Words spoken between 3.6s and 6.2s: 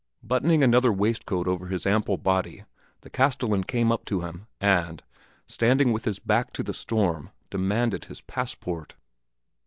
came up to him and, standing with his